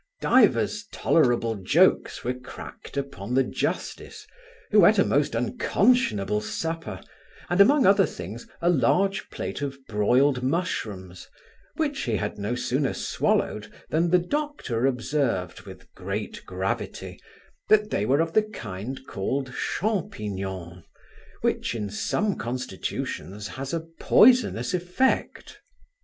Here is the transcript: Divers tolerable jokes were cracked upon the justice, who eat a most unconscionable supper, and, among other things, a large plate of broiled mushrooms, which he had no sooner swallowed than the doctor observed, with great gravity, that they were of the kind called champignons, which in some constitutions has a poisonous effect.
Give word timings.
Divers 0.19 0.87
tolerable 0.91 1.53
jokes 1.57 2.23
were 2.23 2.33
cracked 2.33 2.97
upon 2.97 3.35
the 3.35 3.43
justice, 3.43 4.25
who 4.71 4.87
eat 4.87 4.97
a 4.97 5.03
most 5.05 5.35
unconscionable 5.35 6.41
supper, 6.41 6.99
and, 7.51 7.61
among 7.61 7.85
other 7.85 8.07
things, 8.07 8.47
a 8.63 8.69
large 8.71 9.29
plate 9.29 9.61
of 9.61 9.77
broiled 9.85 10.41
mushrooms, 10.41 11.27
which 11.75 11.99
he 12.01 12.15
had 12.15 12.39
no 12.39 12.55
sooner 12.55 12.95
swallowed 12.95 13.71
than 13.91 14.09
the 14.09 14.17
doctor 14.17 14.87
observed, 14.87 15.61
with 15.67 15.93
great 15.93 16.43
gravity, 16.47 17.19
that 17.69 17.91
they 17.91 18.03
were 18.03 18.21
of 18.21 18.33
the 18.33 18.41
kind 18.41 19.05
called 19.05 19.53
champignons, 19.53 20.83
which 21.41 21.75
in 21.75 21.91
some 21.91 22.35
constitutions 22.35 23.49
has 23.49 23.71
a 23.71 23.81
poisonous 23.99 24.73
effect. 24.73 25.59